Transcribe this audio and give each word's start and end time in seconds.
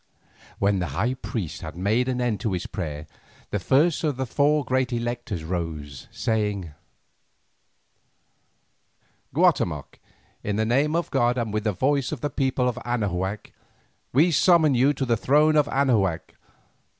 When 0.57 0.79
the 0.79 0.87
high 0.97 1.13
priest 1.13 1.61
had 1.61 1.75
made 1.77 2.07
an 2.07 2.19
end 2.19 2.43
of 2.43 2.51
his 2.53 2.65
prayer, 2.65 3.05
the 3.51 3.59
first 3.59 4.03
of 4.03 4.17
the 4.17 4.25
four 4.25 4.65
great 4.65 4.91
electors 4.91 5.43
rose, 5.43 6.07
saying: 6.09 6.73
"Guatemoc, 9.31 9.99
in 10.41 10.55
the 10.55 10.65
name 10.65 10.95
of 10.95 11.11
god 11.11 11.37
and 11.37 11.53
with 11.53 11.65
the 11.65 11.71
voice 11.71 12.11
of 12.11 12.21
the 12.21 12.31
people 12.31 12.67
of 12.67 12.79
Anahuac, 12.83 13.53
we 14.11 14.31
summon 14.31 14.73
you 14.73 14.91
to 14.91 15.05
the 15.05 15.15
throne 15.17 15.55
of 15.55 15.67
Anahuac. 15.67 16.33